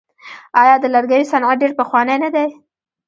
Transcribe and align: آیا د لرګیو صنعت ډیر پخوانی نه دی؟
آیا 0.61 0.75
د 0.79 0.85
لرګیو 0.95 1.29
صنعت 1.31 1.57
ډیر 1.61 1.71
پخوانی 1.79 2.15
نه 2.23 2.29
دی؟ 2.35 2.47